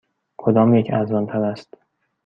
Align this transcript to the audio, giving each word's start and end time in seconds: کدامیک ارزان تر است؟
کدامیک 0.37 0.87
ارزان 0.91 1.25
تر 1.25 1.43
است؟ 1.43 1.73